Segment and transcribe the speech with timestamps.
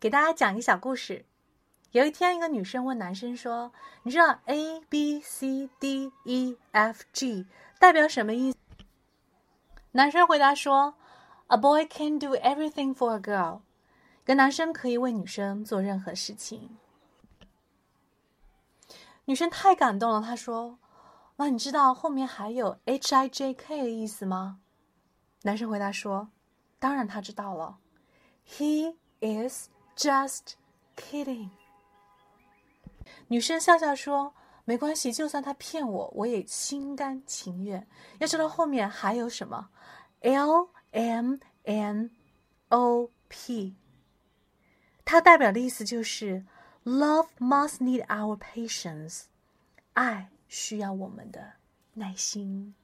[0.00, 1.26] 给大家讲一个小故事。
[1.90, 3.70] 有一天，一个女生问男生说
[4.02, 7.46] ：“你知道 A B C D E F G
[7.78, 8.58] 代表什么意思？”
[9.92, 10.94] 男生回答说
[11.48, 13.60] ：“A boy can do everything for a girl。”
[14.24, 16.78] 一个男生可以为女生做任何事情。
[19.26, 20.78] 女生太感动了，她说
[21.36, 24.60] ：“哇，你知道后面还有 H I J K 的意思吗？”
[25.44, 26.30] 男生回答说
[26.80, 27.76] ：“当然，他知道了。
[28.48, 29.68] ”He is
[30.00, 30.54] just
[30.96, 31.50] kidding。
[33.28, 37.86] 女生笑笑说：“没关系，就算他骗我，我也心甘情愿。
[38.18, 39.68] 要知道后面还有什么
[40.20, 42.10] ，L M N
[42.70, 43.76] O P，
[45.04, 46.44] 它代表的意思就是
[46.84, 49.24] ，Love must need our patience，
[49.92, 51.52] 爱需要我们的
[51.94, 52.74] 耐心。”